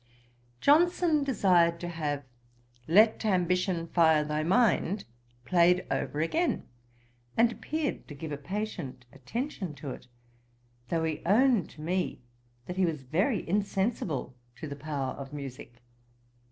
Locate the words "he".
11.03-11.21, 12.77-12.85